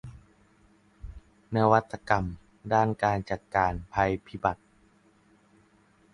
[1.55, 2.25] นวัตกรรม
[2.73, 4.63] ด้านการจัดการภัยพิบัติ